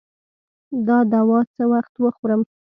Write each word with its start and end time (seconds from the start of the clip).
دا 0.87 0.97
دوا 1.13 1.39
څه 1.53 1.63
وخت 1.73 1.93
وخورم؟ 2.03 2.41